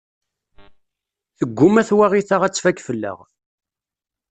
[1.39, 3.19] Tgumma twaɣit-a ad tfak fell-aɣ.